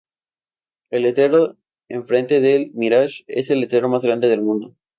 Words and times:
El 0.89 1.03
letrero 1.03 1.59
en 1.87 2.07
frente 2.07 2.39
del 2.41 2.71
Mirage 2.73 3.23
es 3.27 3.51
el 3.51 3.67
más 3.87 4.03
grande 4.03 4.29
del 4.29 4.41
mundo. 4.41 4.75